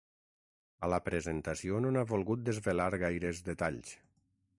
[0.85, 3.93] A la presentació no n’ha volgut desvelar gaires detalls.